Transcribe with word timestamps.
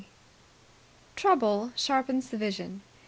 Trouble 1.15 1.73
sharpens 1.75 2.31
the 2.31 2.37
vision. 2.37 2.81